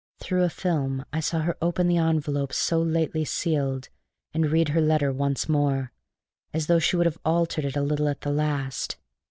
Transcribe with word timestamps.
Through 0.17 0.41
a 0.43 0.49
film 0.49 1.05
I 1.13 1.19
saw 1.19 1.41
her 1.41 1.55
open 1.61 1.87
the 1.87 1.97
envelope 1.97 2.53
so 2.53 2.81
lately 2.81 3.23
sealed 3.23 3.89
and 4.33 4.49
read 4.49 4.69
her 4.69 4.81
letter 4.81 5.11
once 5.13 5.47
more, 5.47 5.93
as 6.55 6.65
though 6.65 6.79
she 6.79 6.95
would 6.95 7.05
have 7.05 7.19
altered 7.23 7.65
it 7.65 7.77
a 7.77 7.83
little 7.83 8.07
at 8.07 8.21
the 8.21 8.31
last. 8.31 8.97